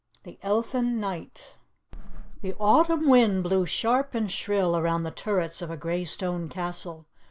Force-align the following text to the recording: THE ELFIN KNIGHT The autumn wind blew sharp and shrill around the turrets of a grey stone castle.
THE 0.23 0.39
ELFIN 0.41 0.99
KNIGHT 0.99 1.57
The 2.41 2.55
autumn 2.59 3.07
wind 3.07 3.43
blew 3.43 3.67
sharp 3.67 4.15
and 4.15 4.31
shrill 4.31 4.75
around 4.75 5.03
the 5.03 5.11
turrets 5.11 5.61
of 5.61 5.69
a 5.69 5.77
grey 5.77 6.05
stone 6.05 6.49
castle. 6.49 7.05